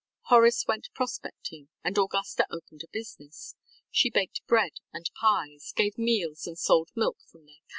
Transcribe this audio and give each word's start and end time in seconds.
Horace 0.29 0.65
went 0.67 0.89
prospecting 0.95 1.69
and 1.83 1.95
Augusta 1.95 2.47
opened 2.49 2.81
a 2.83 2.87
business. 2.91 3.55
She 3.91 4.09
baked 4.09 4.41
bread 4.47 4.79
and 4.91 5.07
pies, 5.21 5.73
gave 5.75 5.95
meals 5.99 6.47
and 6.47 6.57
sold 6.57 6.89
milk 6.95 7.19
from 7.29 7.45
their 7.45 7.53
cows. 7.67 7.69